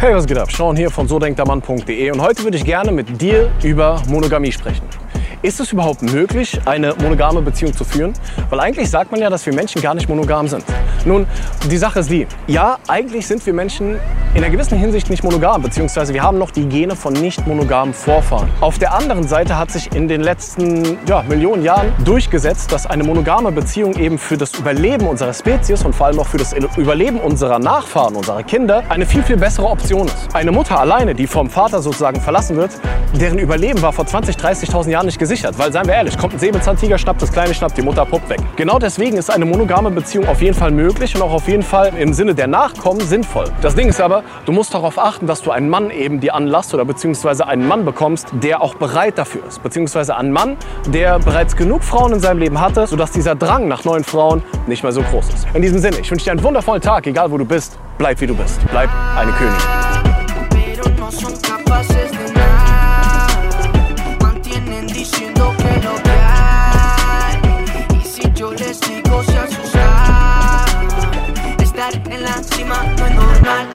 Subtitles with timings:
[0.00, 0.50] Hey, was geht ab?
[0.50, 5.01] Sean hier von sodenktermann.de und heute würde ich gerne mit dir über Monogamie sprechen.
[5.42, 8.12] Ist es überhaupt möglich, eine monogame Beziehung zu führen?
[8.48, 10.64] Weil eigentlich sagt man ja, dass wir Menschen gar nicht monogam sind.
[11.04, 11.26] Nun,
[11.68, 13.98] die Sache ist die, ja, eigentlich sind wir Menschen
[14.34, 17.92] in einer gewissen Hinsicht nicht monogam, beziehungsweise wir haben noch die Gene von nicht monogamen
[17.92, 18.48] Vorfahren.
[18.60, 23.02] Auf der anderen Seite hat sich in den letzten ja, Millionen Jahren durchgesetzt, dass eine
[23.02, 27.18] monogame Beziehung eben für das Überleben unserer Spezies und vor allem auch für das Überleben
[27.18, 30.34] unserer Nachfahren, unserer Kinder, eine viel, viel bessere Option ist.
[30.34, 32.70] Eine Mutter alleine, die vom Vater sozusagen verlassen wird,
[33.20, 35.58] deren Überleben war vor 20, 30.000 Jahren nicht gesichert.
[35.58, 38.40] Weil, seien wir ehrlich, kommt ein Säbelzahntiger, schnappt das kleine, schnappt die Mutter, puppt weg.
[38.56, 41.92] Genau deswegen ist eine monogame Beziehung auf jeden Fall möglich und auch auf jeden Fall
[41.96, 43.46] im Sinne der Nachkommen sinnvoll.
[43.62, 46.74] Das Ding ist aber, du musst darauf achten, dass du einen Mann eben dir anlasst
[46.74, 49.62] oder beziehungsweise einen Mann bekommst, der auch bereit dafür ist.
[49.62, 50.58] Beziehungsweise einen Mann,
[50.88, 54.82] der bereits genug Frauen in seinem Leben hatte, sodass dieser Drang nach neuen Frauen nicht
[54.82, 55.46] mehr so groß ist.
[55.54, 57.78] In diesem Sinne, ich wünsche dir einen wundervollen Tag, egal wo du bist.
[57.96, 58.60] Bleib wie du bist.
[58.70, 59.92] Bleib eine Königin.
[72.22, 73.68] La cima no es normal